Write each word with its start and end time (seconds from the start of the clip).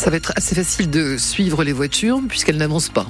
Ça 0.00 0.08
va 0.08 0.16
être 0.16 0.32
assez 0.34 0.54
facile 0.54 0.88
de 0.88 1.18
suivre 1.18 1.62
les 1.62 1.74
voitures 1.74 2.22
puisqu'elles 2.26 2.56
n'avancent 2.56 2.88
pas. 2.88 3.06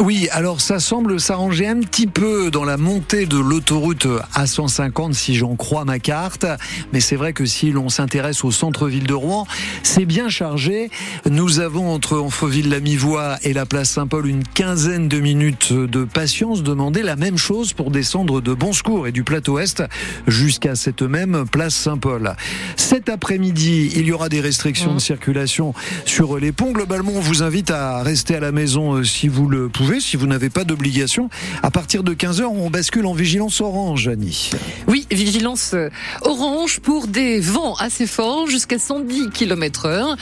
Oui, 0.00 0.28
alors 0.32 0.60
ça 0.60 0.80
semble 0.80 1.20
s'arranger 1.20 1.68
un 1.68 1.78
petit 1.78 2.08
peu 2.08 2.50
dans 2.50 2.64
la 2.64 2.76
montée 2.76 3.26
de 3.26 3.38
l'autoroute 3.38 4.08
A150 4.34 5.12
si 5.12 5.36
j'en 5.36 5.54
crois 5.54 5.84
ma 5.84 6.00
carte, 6.00 6.46
mais 6.92 6.98
c'est 6.98 7.14
vrai 7.14 7.32
que 7.32 7.46
si 7.46 7.70
l'on 7.70 7.88
s'intéresse 7.88 8.42
au 8.44 8.50
centre-ville 8.50 9.06
de 9.06 9.14
Rouen, 9.14 9.46
c'est 9.84 10.04
bien 10.04 10.28
chargé. 10.28 10.90
Nous 11.30 11.60
avons 11.60 11.92
entre 11.92 12.18
Enfreville-la-Mivoie 12.18 13.36
et 13.44 13.52
la 13.52 13.66
place 13.66 13.90
Saint-Paul 13.90 14.26
une 14.26 14.42
quinzaine 14.42 15.08
de 15.08 15.20
minutes 15.20 15.72
de 15.72 16.04
patience. 16.04 16.64
Demandez 16.64 17.02
la 17.02 17.14
même 17.14 17.38
chose 17.38 17.72
pour 17.72 17.92
descendre 17.92 18.40
de 18.40 18.52
Bon 18.52 18.72
Secours 18.72 19.06
et 19.06 19.12
du 19.12 19.22
plateau 19.22 19.60
Est 19.60 19.84
jusqu'à 20.26 20.74
cette 20.74 21.02
même 21.02 21.44
place 21.50 21.74
Saint-Paul. 21.74 22.34
Cet 22.76 23.08
après-midi, 23.08 23.92
il 23.94 24.06
y 24.06 24.12
aura 24.12 24.28
des 24.28 24.40
restrictions 24.40 24.94
de 24.94 24.98
circulation 24.98 25.72
sur 26.04 26.36
les 26.38 26.50
ponts. 26.50 26.72
Globalement, 26.72 27.12
on 27.14 27.20
vous 27.20 27.44
invite 27.44 27.70
à 27.70 28.02
rester 28.02 28.34
à 28.34 28.40
la 28.40 28.50
maison 28.50 28.94
euh, 28.94 29.04
si 29.04 29.28
vous 29.28 29.48
le 29.48 29.68
pouvez 29.68 29.83
si 30.00 30.16
vous 30.16 30.26
n'avez 30.26 30.50
pas 30.50 30.64
d'obligation. 30.64 31.28
À 31.62 31.70
partir 31.70 32.02
de 32.02 32.14
15h, 32.14 32.44
on 32.44 32.70
bascule 32.70 33.06
en 33.06 33.14
vigilance 33.14 33.60
orange, 33.60 34.08
Annie. 34.08 34.50
Oui, 34.88 35.06
vigilance 35.10 35.72
euh, 35.74 35.90
orange 36.22 36.80
pour 36.80 37.06
des 37.06 37.40
vents 37.40 37.74
assez 37.74 38.06
forts 38.06 38.46
jusqu'à 38.46 38.78
110 38.78 39.30
km 39.30 39.86
heure. 39.86 40.16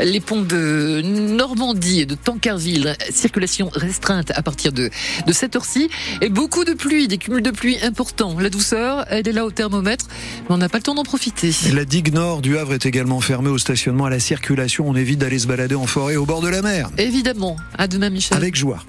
Les 0.00 0.20
ponts 0.20 0.42
de 0.42 1.02
Normandie 1.04 2.00
et 2.00 2.06
de 2.06 2.14
Tancarville, 2.14 2.96
circulation 3.10 3.70
restreinte 3.74 4.30
à 4.34 4.42
partir 4.42 4.72
de, 4.72 4.90
de 5.26 5.32
cette 5.32 5.56
heure-ci. 5.56 5.88
Et 6.20 6.28
beaucoup 6.28 6.64
de 6.64 6.72
pluie, 6.72 7.08
des 7.08 7.18
cumuls 7.18 7.42
de 7.42 7.50
pluie 7.50 7.78
importants. 7.82 8.38
La 8.38 8.50
douceur, 8.50 9.04
elle 9.10 9.28
est 9.28 9.32
là 9.32 9.44
au 9.44 9.50
thermomètre, 9.50 10.06
mais 10.48 10.54
on 10.54 10.58
n'a 10.58 10.68
pas 10.68 10.78
le 10.78 10.84
temps 10.84 10.94
d'en 10.94 11.04
profiter. 11.04 11.52
La 11.72 11.84
digue 11.84 12.12
nord 12.12 12.40
du 12.40 12.56
Havre 12.58 12.74
est 12.74 12.86
également 12.86 13.20
fermée 13.20 13.50
au 13.50 13.58
stationnement 13.58 14.06
à 14.06 14.10
la 14.10 14.20
circulation. 14.20 14.88
On 14.88 14.94
évite 14.94 15.18
d'aller 15.18 15.38
se 15.38 15.46
balader 15.46 15.74
en 15.74 15.86
forêt 15.86 16.16
au 16.16 16.26
bord 16.26 16.40
de 16.40 16.48
la 16.48 16.62
mer. 16.62 16.90
Évidemment. 16.98 17.56
À 17.76 17.86
demain, 17.88 18.10
Michel. 18.10 18.36
Avec 18.36 18.54
joie. 18.56 18.80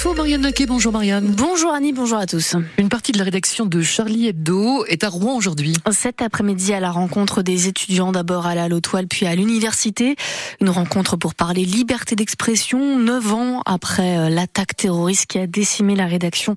Les 0.00 0.06
infos, 0.06 0.14
Marianne 0.14 0.40
Naquet. 0.40 0.64
Bonjour 0.64 0.92
Marianne. 0.92 1.34
Bonjour 1.36 1.74
Annie, 1.74 1.92
bonjour 1.92 2.16
à 2.16 2.24
tous. 2.24 2.56
Une 2.78 2.88
partie 2.88 3.12
de 3.12 3.18
la 3.18 3.24
rédaction 3.24 3.66
de 3.66 3.82
Charlie 3.82 4.28
Hebdo 4.28 4.86
est 4.86 5.04
à 5.04 5.10
Rouen 5.10 5.36
aujourd'hui. 5.36 5.74
Cet 5.90 6.22
après-midi, 6.22 6.72
à 6.72 6.80
la 6.80 6.90
rencontre 6.90 7.42
des 7.42 7.68
étudiants, 7.68 8.10
d'abord 8.10 8.46
à 8.46 8.54
la 8.54 8.68
Lotoile, 8.68 9.06
puis 9.08 9.26
à 9.26 9.34
l'université. 9.34 10.16
Une 10.62 10.70
rencontre 10.70 11.16
pour 11.16 11.34
parler 11.34 11.66
liberté 11.66 12.16
d'expression, 12.16 12.98
neuf 12.98 13.34
ans 13.34 13.60
après 13.66 14.16
euh, 14.16 14.28
l'attaque 14.30 14.74
terroriste 14.74 15.26
qui 15.26 15.38
a 15.38 15.46
décimé 15.46 15.94
la 15.94 16.06
rédaction. 16.06 16.56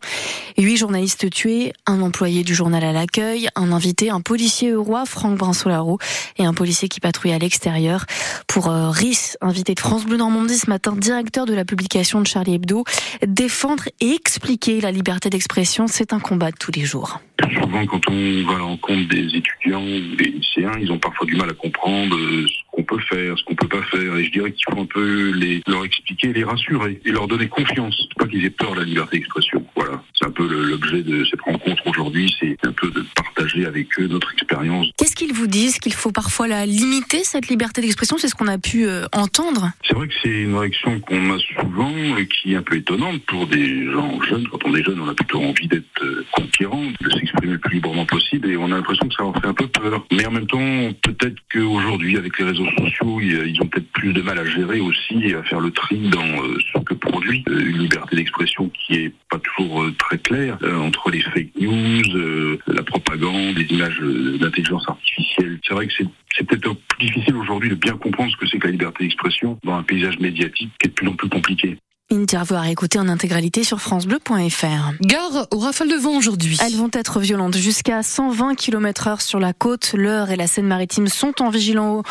Huit 0.58 0.78
journalistes 0.78 1.30
tués, 1.30 1.74
un 1.86 2.02
employé 2.02 2.44
du 2.44 2.56
journal 2.56 2.86
à 2.86 2.94
l'accueil, 2.94 3.50
un 3.56 3.74
invité, 3.74 4.10
un 4.10 4.22
policier 4.22 4.74
roi, 4.74 5.06
Franck 5.06 5.38
Brinsolaro, 5.38 5.98
et 6.38 6.46
un 6.46 6.54
policier 6.54 6.88
qui 6.88 7.02
patrouille 7.02 7.34
à 7.34 7.40
l'extérieur. 7.40 8.06
Pour 8.48 8.70
euh, 8.70 8.90
Rhys, 8.90 9.36
invité 9.42 9.74
de 9.74 9.82
France 9.82 10.06
Bleu 10.06 10.16
Normandie 10.16 10.58
ce 10.58 10.70
matin, 10.70 10.96
directeur 10.96 11.46
de 11.46 11.54
la 11.54 11.66
publication 11.66 12.22
de 12.22 12.28
Charlie 12.28 12.54
Hebdo, 12.54 12.86
défendre 13.34 13.86
et 14.00 14.14
expliquer 14.14 14.80
la 14.80 14.92
liberté 14.92 15.30
d'expression, 15.30 15.88
c'est 15.88 16.14
un 16.14 16.20
combat 16.20 16.52
de 16.52 16.58
tous 16.58 16.72
les 16.72 16.86
jours. 16.86 17.20
Souvent, 17.60 17.86
quand 17.88 18.10
on 18.10 18.44
va 18.44 18.56
à 18.56 18.60
l'encontre 18.60 19.10
des 19.10 19.26
étudiants 19.36 19.84
ou 19.84 20.16
des 20.16 20.26
lycéens, 20.26 20.74
ils 20.80 20.92
ont 20.92 21.00
parfois 21.00 21.26
du 21.26 21.36
mal 21.36 21.50
à 21.50 21.54
comprendre 21.54 22.16
ce 22.16 22.72
qu'on 22.72 22.84
peut 22.84 23.00
faire, 23.10 23.38
ce 23.38 23.44
qu'on 23.44 23.56
peut 23.56 23.68
pas 23.68 23.82
faire. 23.84 24.16
Et 24.18 24.26
je 24.26 24.32
dirais 24.32 24.52
qu'il 24.52 24.64
faut 24.72 24.80
un 24.80 24.86
peu 24.86 25.32
les, 25.32 25.62
leur 25.68 25.84
expliquer, 25.84 26.32
les 26.32 26.44
rassurer 26.44 27.02
et 27.04 27.12
leur 27.12 27.28
donner 27.28 27.48
confiance. 27.48 28.08
Pas 28.18 28.28
qu'ils 28.28 28.46
aient 28.46 28.52
peur 28.52 28.74
de 28.74 28.80
la 28.82 28.86
liberté 28.86 29.18
d'expression. 29.18 29.66
Voilà. 29.76 30.04
C'est 30.24 30.30
un 30.30 30.32
peu 30.32 30.48
l'objet 30.70 31.04
de 31.04 31.26
cette 31.26 31.42
rencontre 31.42 31.86
aujourd'hui. 31.86 32.34
C'est 32.40 32.56
un 32.66 32.72
peu 32.72 32.90
de 32.90 33.04
partager 33.14 33.66
avec 33.66 34.00
eux 34.00 34.08
notre 34.08 34.32
expérience. 34.32 34.88
Qu'est-ce 34.98 35.18
qu'ils 35.18 35.34
vous 35.34 35.48
disent 35.48 35.80
Qu'il 35.80 35.94
faut 35.94 36.14
parfois 36.14 36.48
la 36.48 36.66
limiter, 36.66 37.26
cette 37.26 37.50
liberté 37.50 37.82
d'expression? 37.82 38.18
C'est 38.18 38.30
ce 38.30 38.36
qu'on 38.36 38.48
a 38.48 38.58
pu 38.58 38.88
euh, 38.88 39.06
entendre 39.12 39.72
C'est 39.86 39.94
vrai 39.94 40.08
que 40.08 40.14
c'est 40.24 40.44
une 40.44 40.56
réaction 40.56 41.02
qu'on 41.02 41.36
a 41.36 41.40
souvent 41.40 42.18
et 42.18 42.28
qui 42.28 42.54
est 42.54 42.56
un 42.56 42.62
peu 42.62 42.78
étonnante 42.78 43.22
pour 43.26 43.48
des 43.48 43.92
gens 43.92 44.22
jeunes. 44.22 44.48
Quand 44.48 44.60
on 44.64 44.74
est 44.76 44.84
jeune, 44.84 45.02
on 45.02 45.10
a 45.10 45.14
plutôt 45.14 45.42
envie 45.42 45.68
d'être 45.68 46.04
euh, 46.04 46.26
conquérant, 46.32 46.86
de 47.02 47.10
s'exprimer 47.10 47.54
le 47.54 47.60
plus 47.60 47.76
librement 47.76 48.06
possible 48.06 48.50
et 48.50 48.56
on 48.56 48.66
a 48.68 48.78
l'impression 48.78 49.06
que 49.10 49.16
ça 49.16 49.24
leur 49.24 49.36
fait 49.36 49.48
un 49.48 49.54
peu 49.54 49.68
peur. 49.68 50.06
Mais 50.14 50.26
en 50.26 50.32
même 50.32 50.48
temps, 50.48 50.94
peut-être 51.02 51.36
qu'aujourd'hui, 51.52 52.18
avec 52.18 52.40
les 52.40 52.46
réseaux 52.46 52.70
sociaux, 52.78 53.20
ils 53.20 53.62
ont 53.62 53.68
peut-être 53.68 53.92
plus 53.92 54.14
de 54.14 54.22
mal 54.22 54.40
à 54.40 54.46
gérer 54.46 54.80
aussi 54.80 55.22
et 55.26 55.36
à 55.36 55.44
faire 55.44 55.60
le 55.60 55.72
tri 55.72 55.98
dans 55.98 56.44
euh, 56.44 56.58
ce 56.74 56.80
que 56.82 56.94
produit 56.94 57.44
une 57.48 57.80
liberté 57.80 58.16
d'expression 58.16 58.70
qui 58.70 58.96
est 58.96 59.14
pas 59.30 59.40
toujours 59.40 59.86
très 59.98 60.13
claire 60.18 60.58
entre 60.64 61.10
les 61.10 61.22
fake 61.22 61.52
news, 61.60 62.58
la 62.68 62.84
propagande, 62.84 63.58
les 63.58 63.66
images 63.66 64.00
d'intelligence 64.00 64.88
artificielle. 64.88 65.60
C'est 65.68 65.74
vrai 65.74 65.88
que 65.88 65.94
c'est 65.98 66.08
c'est 66.36 66.48
peut-être 66.48 66.74
plus 66.74 67.06
difficile 67.08 67.36
aujourd'hui 67.36 67.70
de 67.70 67.76
bien 67.76 67.96
comprendre 67.96 68.32
ce 68.32 68.38
que 68.38 68.48
c'est 68.48 68.58
que 68.58 68.66
la 68.66 68.72
liberté 68.72 69.04
d'expression 69.04 69.60
dans 69.64 69.76
un 69.76 69.84
paysage 69.84 70.20
médiatique 70.20 70.72
qui 70.80 70.88
est 70.88 70.90
de 70.90 70.94
plus 70.94 71.08
en 71.08 71.14
plus 71.14 71.30
compliqué. 71.30 71.78
Interview 72.14 72.56
à 72.58 72.70
écouter 72.70 73.00
en 73.00 73.10
intégralité 73.10 73.64
sur 73.64 73.82
francebleu.fr. 73.82 74.94
Gare 75.02 75.48
aux 75.50 75.58
rafales 75.58 75.90
de 75.90 75.96
vent 75.96 76.16
aujourd'hui. 76.16 76.60
Elles 76.64 76.76
vont 76.76 76.92
être 76.94 77.20
violentes 77.20 77.58
jusqu'à 77.58 78.04
120 78.04 78.54
km 78.54 79.08
heure 79.08 79.22
sur 79.22 79.40
la 79.40 79.52
côte. 79.52 79.94
L'heure 79.96 80.30
et 80.30 80.36
la 80.36 80.46
Seine-Maritime 80.46 81.08
sont 81.08 81.42
en 81.42 81.50
vigilance 81.50 82.04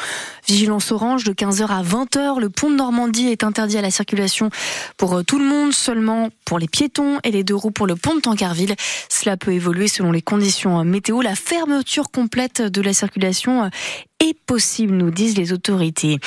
orange 0.91 1.23
de 1.23 1.33
15h 1.33 1.67
à 1.69 1.83
20h. 1.83 2.41
Le 2.41 2.51
pont 2.51 2.71
de 2.71 2.77
Normandie 2.77 3.29
est 3.29 3.45
interdit 3.45 3.79
à 3.79 3.83
la 3.83 3.93
circulation 3.93 4.51
pour 4.97 5.15
euh, 5.15 5.23
tout 5.23 5.39
le 5.39 5.45
monde, 5.45 5.73
seulement 5.73 6.31
pour 6.45 6.59
les 6.59 6.69
piétons 6.69 7.21
et 7.23 7.31
les 7.31 7.45
deux 7.45 7.55
roues 7.55 7.71
pour 7.71 7.87
le 7.87 7.95
pont 7.95 8.17
de 8.17 8.21
Tancarville. 8.21 8.75
Cela 9.09 9.37
peut 9.37 9.53
évoluer 9.53 9.87
selon 9.87 10.11
les 10.11 10.23
conditions 10.23 10.81
euh, 10.81 10.85
météo. 10.85 11.23
La 11.23 11.37
fermeture 11.37 12.11
complète 12.11 12.61
de 12.61 12.83
la 12.83 12.93
circulation 12.93 13.65
euh, 13.65 13.69
est 14.23 14.35
possible, 14.35 14.95
nous 14.95 15.11
disent 15.11 15.37
les 15.37 15.53
autorités. 15.53 16.19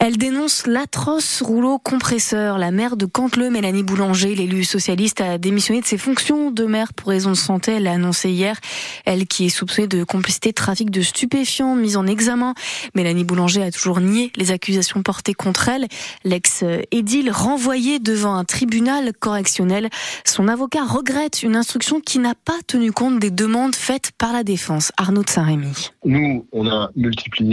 Elle 0.00 0.16
dénonce 0.18 0.66
l'atroce 0.66 1.40
rouleau 1.40 1.78
compresseur. 1.78 2.58
La 2.58 2.72
maire 2.72 2.96
de 2.96 3.06
Cantleux, 3.06 3.48
Mélanie 3.48 3.84
Boulanger, 3.84 4.34
l'élu 4.34 4.64
socialiste, 4.64 5.20
a 5.20 5.38
démissionné 5.38 5.80
de 5.80 5.86
ses 5.86 5.96
fonctions 5.96 6.50
de 6.50 6.64
maire 6.64 6.92
pour 6.92 7.08
raison 7.08 7.30
de 7.30 7.36
santé. 7.36 7.72
Elle 7.72 7.84
l'a 7.84 7.92
annoncé 7.92 8.30
hier. 8.30 8.58
Elle 9.04 9.26
qui 9.26 9.46
est 9.46 9.50
soupçonnée 9.50 9.86
de 9.86 10.02
complicité 10.02 10.52
trafic 10.52 10.90
de 10.90 11.00
stupéfiants, 11.00 11.76
mise 11.76 11.96
en 11.96 12.06
examen. 12.06 12.54
Mélanie 12.94 13.24
Boulanger 13.24 13.62
a 13.62 13.70
toujours 13.70 14.00
nié 14.00 14.32
les 14.36 14.50
accusations 14.50 15.02
portées 15.02 15.34
contre 15.34 15.68
elle. 15.68 15.86
L'ex-édile 16.24 17.30
renvoyé 17.30 18.00
devant 18.00 18.34
un 18.34 18.44
tribunal 18.44 19.12
correctionnel. 19.12 19.90
Son 20.24 20.48
avocat 20.48 20.84
regrette 20.84 21.42
une 21.44 21.54
instruction 21.54 22.00
qui 22.00 22.18
n'a 22.18 22.34
pas 22.34 22.58
tenu 22.66 22.90
compte 22.90 23.20
des 23.20 23.30
demandes 23.30 23.76
faites 23.76 24.10
par 24.18 24.32
la 24.32 24.42
défense. 24.42 24.90
Arnaud 24.96 25.22
de 25.22 25.30
Saint-Rémy. 25.30 25.90
Nous, 26.04 26.46
on 26.52 26.66
a 26.66 26.90
multiplié 26.96 27.43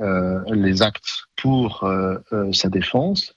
euh, 0.00 0.40
les 0.52 0.82
actes 0.82 1.28
pour 1.36 1.84
euh, 1.84 2.16
euh, 2.32 2.52
sa 2.52 2.68
défense. 2.68 3.34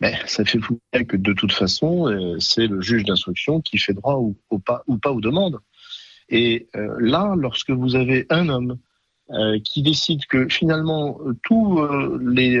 Mais 0.00 0.14
ça 0.26 0.44
fait 0.44 0.58
fou 0.58 0.78
que 0.92 1.16
de 1.16 1.32
toute 1.32 1.52
façon, 1.52 2.36
c'est 2.38 2.66
le 2.66 2.82
juge 2.82 3.04
d'instruction 3.04 3.62
qui 3.62 3.78
fait 3.78 3.94
droit 3.94 4.16
ou, 4.16 4.36
pas, 4.58 4.82
ou 4.86 4.98
pas 4.98 5.10
aux 5.10 5.22
demandes. 5.22 5.58
Et 6.28 6.68
là, 6.98 7.32
lorsque 7.34 7.70
vous 7.70 7.96
avez 7.96 8.26
un 8.28 8.50
homme 8.50 8.76
qui 9.64 9.82
décide 9.82 10.26
que 10.26 10.50
finalement 10.50 11.18
tous 11.44 11.80
les 12.20 12.60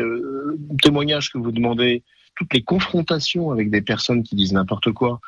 témoignages 0.82 1.30
que 1.30 1.36
vous 1.36 1.52
demandez, 1.52 2.04
toutes 2.36 2.54
les 2.54 2.62
confrontations 2.62 3.50
avec 3.50 3.68
des 3.68 3.82
personnes 3.82 4.22
qui 4.22 4.34
disent 4.34 4.54
n'importe 4.54 4.92
quoi, 4.92 5.20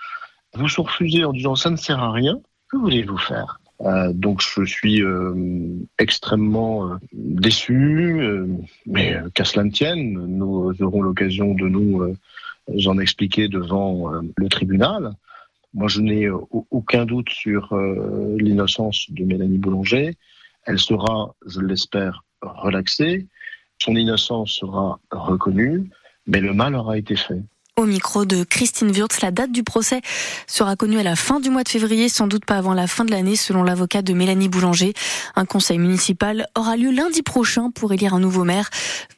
vous 0.54 0.68
sont 0.68 0.84
refusés 0.84 1.26
en 1.26 1.34
disant 1.34 1.56
ça 1.56 1.68
ne 1.68 1.76
sert 1.76 2.02
à 2.02 2.10
rien, 2.10 2.40
que 2.70 2.78
voulez-vous 2.78 3.18
faire? 3.18 3.60
Euh, 3.80 4.12
donc 4.12 4.42
je 4.42 4.64
suis 4.64 5.02
euh, 5.02 5.34
extrêmement 5.98 6.90
euh, 6.90 6.96
déçu, 7.12 8.10
mais 8.86 9.16
qu'à 9.34 9.44
cela 9.44 9.64
ne 9.64 9.70
tienne, 9.70 10.12
nous 10.12 10.74
aurons 10.82 11.02
l'occasion 11.02 11.54
de 11.54 11.68
nous 11.68 12.14
en 12.86 12.98
expliquer 12.98 13.48
devant 13.48 14.10
le 14.36 14.48
tribunal. 14.48 15.12
Moi, 15.74 15.88
je 15.88 16.00
n'ai 16.00 16.28
aucun 16.70 17.04
doute 17.04 17.28
sur 17.30 17.76
l'innocence 18.38 19.06
de 19.10 19.24
Mélanie 19.24 19.58
Boulanger. 19.58 20.16
Elle 20.64 20.78
sera, 20.78 21.34
je 21.46 21.60
l'espère, 21.60 22.24
relaxée. 22.42 23.26
Son 23.78 23.94
innocence 23.94 24.52
sera 24.52 24.98
reconnue, 25.10 25.88
mais 26.26 26.40
le 26.40 26.52
mal 26.52 26.74
aura 26.74 26.98
été 26.98 27.16
fait. 27.16 27.42
Au 27.78 27.86
micro 27.86 28.24
de 28.24 28.42
Christine 28.42 28.90
Wurtz, 28.90 29.20
la 29.20 29.30
date 29.30 29.52
du 29.52 29.62
procès 29.62 30.00
sera 30.48 30.74
connue 30.74 30.98
à 30.98 31.04
la 31.04 31.14
fin 31.14 31.38
du 31.38 31.48
mois 31.48 31.62
de 31.62 31.68
février, 31.68 32.08
sans 32.08 32.26
doute 32.26 32.44
pas 32.44 32.56
avant 32.56 32.74
la 32.74 32.88
fin 32.88 33.04
de 33.04 33.12
l'année, 33.12 33.36
selon 33.36 33.62
l'avocat 33.62 34.02
de 34.02 34.14
Mélanie 34.14 34.48
Boulanger. 34.48 34.94
Un 35.36 35.44
conseil 35.44 35.78
municipal 35.78 36.48
aura 36.56 36.76
lieu 36.76 36.90
lundi 36.90 37.22
prochain 37.22 37.70
pour 37.70 37.92
élire 37.92 38.14
un 38.14 38.18
nouveau 38.18 38.42
maire. 38.42 38.68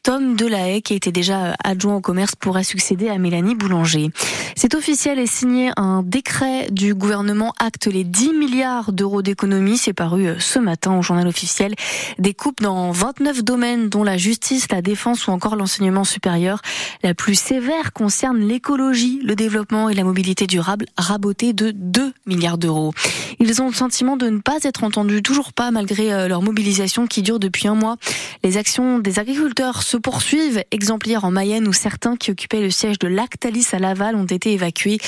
Tom 0.02 0.36
Delahaye, 0.36 0.82
qui 0.82 0.92
était 0.92 1.10
déjà 1.10 1.54
adjoint 1.64 1.94
au 1.94 2.00
commerce, 2.02 2.36
pourra 2.36 2.62
succéder 2.62 3.08
à 3.08 3.16
Mélanie 3.16 3.54
Boulanger. 3.54 4.10
C'est 4.56 4.74
officiel 4.74 5.18
et 5.18 5.26
signé 5.26 5.70
un 5.78 6.02
décret 6.02 6.66
du 6.70 6.94
gouvernement 6.94 7.54
acte 7.58 7.86
les 7.86 8.04
10 8.04 8.34
milliards 8.34 8.92
d'euros 8.92 9.22
d'économies. 9.22 9.78
C'est 9.78 9.94
paru 9.94 10.26
euh, 10.26 10.34
ce 10.38 10.58
matin 10.58 10.98
au 10.98 11.00
journal 11.00 11.26
officiel. 11.26 11.74
Des 12.18 12.34
coupes 12.34 12.60
dans 12.60 12.90
29 12.90 13.42
domaines, 13.42 13.88
dont 13.88 14.04
la 14.04 14.18
justice, 14.18 14.66
la 14.70 14.82
défense 14.82 15.28
ou 15.28 15.30
encore 15.30 15.56
l'enseignement 15.56 16.04
supérieur. 16.04 16.60
La 17.02 17.14
plus 17.14 17.36
sévère 17.36 17.94
concerne 17.94 18.49
l'écologie, 18.50 19.20
le 19.22 19.36
développement 19.36 19.88
et 19.88 19.94
la 19.94 20.02
mobilité 20.02 20.48
durable, 20.48 20.86
rabotés 20.98 21.52
de 21.52 21.70
2 21.70 22.12
milliards 22.26 22.58
d'euros. 22.58 22.92
Ils 23.38 23.62
ont 23.62 23.68
le 23.68 23.74
sentiment 23.74 24.16
de 24.16 24.28
ne 24.28 24.40
pas 24.40 24.58
être 24.64 24.82
entendus, 24.82 25.22
toujours 25.22 25.52
pas 25.52 25.70
malgré 25.70 26.12
euh, 26.12 26.26
leur 26.26 26.42
mobilisation 26.42 27.06
qui 27.06 27.22
dure 27.22 27.38
depuis 27.38 27.68
un 27.68 27.76
mois. 27.76 27.96
Les 28.42 28.56
actions 28.56 28.98
des 28.98 29.20
agriculteurs 29.20 29.84
se 29.84 29.96
poursuivent, 29.96 30.64
exemplaires 30.72 31.24
en 31.24 31.30
Mayenne 31.30 31.68
où 31.68 31.72
certains 31.72 32.16
qui 32.16 32.32
occupaient 32.32 32.60
le 32.60 32.70
siège 32.70 32.98
de 32.98 33.06
Lactalis 33.06 33.68
à 33.72 33.78
Laval 33.78 34.16
ont 34.16 34.24
été 34.24 34.52
évacués. 34.52 34.98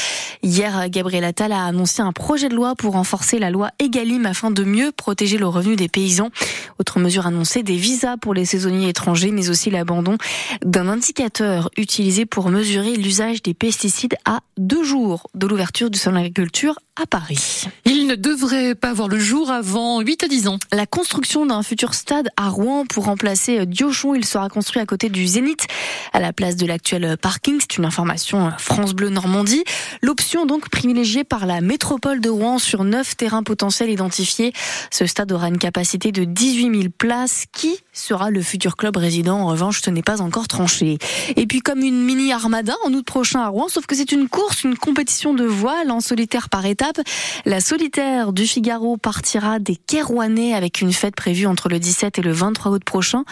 Hier, 0.44 0.88
Gabriel 0.88 1.24
Attal 1.24 1.50
a 1.50 1.64
annoncé 1.64 2.00
un 2.00 2.12
projet 2.12 2.48
de 2.48 2.54
loi 2.54 2.76
pour 2.76 2.92
renforcer 2.92 3.40
la 3.40 3.50
loi 3.50 3.70
Egalim 3.80 4.24
afin 4.24 4.52
de 4.52 4.62
mieux 4.62 4.92
protéger 4.92 5.36
le 5.36 5.48
revenu 5.48 5.74
des 5.74 5.88
paysans. 5.88 6.30
Autre 6.78 7.00
mesure 7.00 7.26
annoncée, 7.26 7.64
des 7.64 7.76
visas 7.76 8.16
pour 8.18 8.34
les 8.34 8.44
saisonniers 8.44 8.88
étrangers, 8.88 9.32
mais 9.32 9.50
aussi 9.50 9.68
l'abandon 9.68 10.16
d'un 10.64 10.86
indicateur 10.86 11.70
utilisé 11.76 12.24
pour 12.24 12.48
mesurer 12.48 12.94
l'usage 12.94 13.31
des 13.40 13.54
pesticides 13.54 14.16
à 14.26 14.40
deux 14.58 14.84
jours 14.84 15.28
de 15.34 15.46
l'ouverture 15.46 15.88
du 15.88 15.98
salon 15.98 16.16
d'agriculture 16.16 16.78
à 17.00 17.06
Paris. 17.06 17.64
Ne 18.06 18.14
devrait 18.14 18.74
pas 18.74 18.92
voir 18.92 19.08
le 19.08 19.18
jour 19.18 19.50
avant 19.50 20.00
8 20.00 20.24
à 20.24 20.28
10 20.28 20.48
ans. 20.48 20.58
La 20.72 20.86
construction 20.86 21.46
d'un 21.46 21.62
futur 21.62 21.94
stade 21.94 22.28
à 22.36 22.48
Rouen 22.48 22.84
pour 22.86 23.04
remplacer 23.04 23.66
Diochon, 23.66 24.14
il 24.14 24.24
sera 24.24 24.48
construit 24.48 24.80
à 24.80 24.86
côté 24.86 25.08
du 25.08 25.26
Zénith, 25.26 25.66
à 26.12 26.20
la 26.20 26.32
place 26.32 26.56
de 26.56 26.66
l'actuel 26.66 27.16
parking. 27.16 27.58
C'est 27.60 27.76
une 27.76 27.84
information 27.84 28.50
France 28.58 28.94
Bleu 28.94 29.08
Normandie. 29.08 29.62
L'option 30.02 30.46
donc 30.46 30.68
privilégiée 30.68 31.24
par 31.24 31.46
la 31.46 31.60
métropole 31.60 32.20
de 32.20 32.28
Rouen 32.28 32.58
sur 32.58 32.84
neuf 32.84 33.16
terrains 33.16 33.42
potentiels 33.42 33.90
identifiés. 33.90 34.52
Ce 34.90 35.06
stade 35.06 35.30
aura 35.30 35.48
une 35.48 35.58
capacité 35.58 36.12
de 36.12 36.24
18 36.24 36.80
000 36.80 36.82
places. 36.96 37.44
Qui 37.52 37.76
sera 37.92 38.30
le 38.30 38.42
futur 38.42 38.76
club 38.76 38.96
résident? 38.96 39.38
En 39.38 39.46
revanche, 39.46 39.82
ce 39.82 39.90
n'est 39.90 40.02
pas 40.02 40.22
encore 40.22 40.48
tranché. 40.48 40.98
Et 41.36 41.46
puis 41.46 41.60
comme 41.60 41.82
une 41.82 42.02
mini 42.02 42.32
armada 42.32 42.74
en 42.84 42.92
août 42.94 43.04
prochain 43.04 43.40
à 43.40 43.48
Rouen, 43.48 43.68
sauf 43.68 43.86
que 43.86 43.94
c'est 43.94 44.12
une 44.12 44.28
course, 44.28 44.64
une 44.64 44.76
compétition 44.76 45.34
de 45.34 45.44
voile 45.44 45.90
en 45.90 46.00
solitaire 46.00 46.48
par 46.48 46.66
étape. 46.66 47.00
La 47.44 47.60
solitaire 47.60 47.91
du 48.32 48.46
Figaro 48.46 48.96
partira 48.96 49.58
des 49.58 49.76
Kérouanais 49.76 50.54
avec 50.54 50.80
une 50.80 50.92
fête 50.92 51.14
prévue 51.14 51.46
entre 51.46 51.68
le 51.68 51.78
17 51.78 52.18
et 52.18 52.22
le 52.22 52.32
23 52.32 52.72
août 52.72 52.84
prochain, 52.84 53.24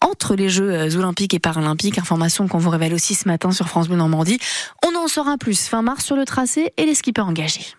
entre 0.00 0.34
les 0.34 0.48
Jeux 0.48 0.72
euh, 0.72 0.96
olympiques 0.96 1.34
et 1.34 1.38
paralympiques. 1.38 1.98
Information 1.98 2.48
qu'on 2.48 2.58
vous 2.58 2.70
révèle 2.70 2.94
aussi 2.94 3.14
ce 3.14 3.28
matin 3.28 3.52
sur 3.52 3.68
France 3.68 3.88
Bleu 3.88 3.96
Normandie. 3.96 4.38
On 4.84 4.96
en 4.96 5.06
saura 5.08 5.36
plus 5.38 5.68
fin 5.68 5.82
mars 5.82 6.04
sur 6.04 6.16
le 6.16 6.24
tracé 6.24 6.72
et 6.76 6.84
les 6.84 6.94
skippers 6.94 7.26
engagés. 7.26 7.74